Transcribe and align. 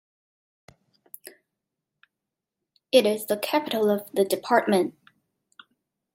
It 2.91 3.05
is 3.05 3.27
the 3.27 3.37
capital 3.37 3.91
of 3.91 4.11
the 4.13 4.25
department. 4.25 4.95